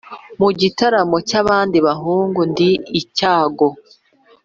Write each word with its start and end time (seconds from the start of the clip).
Mu 0.39 0.49
gitaramo 0.59 1.17
cy’abandi 1.29 1.77
bahungu, 1.87 2.39
ndi 2.51 2.69
icyago. 2.99 3.67